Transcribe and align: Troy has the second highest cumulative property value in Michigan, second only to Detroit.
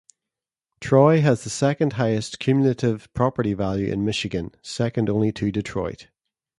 Troy 0.79 1.21
has 1.21 1.43
the 1.43 1.51
second 1.51 1.93
highest 1.93 2.39
cumulative 2.39 3.07
property 3.13 3.53
value 3.53 3.93
in 3.93 4.03
Michigan, 4.03 4.49
second 4.63 5.11
only 5.11 5.31
to 5.33 5.51
Detroit. 5.51 6.07